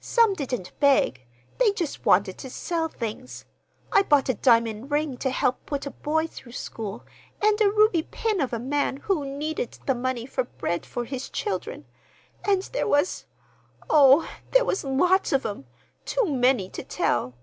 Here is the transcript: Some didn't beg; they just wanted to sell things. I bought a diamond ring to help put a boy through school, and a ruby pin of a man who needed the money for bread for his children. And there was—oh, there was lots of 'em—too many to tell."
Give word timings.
Some 0.00 0.34
didn't 0.34 0.72
beg; 0.80 1.26
they 1.58 1.70
just 1.70 2.04
wanted 2.04 2.36
to 2.38 2.50
sell 2.50 2.88
things. 2.88 3.44
I 3.92 4.02
bought 4.02 4.28
a 4.28 4.34
diamond 4.34 4.90
ring 4.90 5.16
to 5.18 5.30
help 5.30 5.64
put 5.64 5.86
a 5.86 5.92
boy 5.92 6.26
through 6.26 6.50
school, 6.50 7.04
and 7.40 7.60
a 7.60 7.70
ruby 7.70 8.02
pin 8.02 8.40
of 8.40 8.52
a 8.52 8.58
man 8.58 8.96
who 8.96 9.24
needed 9.24 9.78
the 9.86 9.94
money 9.94 10.26
for 10.26 10.42
bread 10.42 10.84
for 10.84 11.04
his 11.04 11.30
children. 11.30 11.84
And 12.44 12.62
there 12.72 12.88
was—oh, 12.88 14.28
there 14.50 14.64
was 14.64 14.82
lots 14.82 15.30
of 15.32 15.46
'em—too 15.46 16.34
many 16.34 16.68
to 16.70 16.82
tell." 16.82 17.34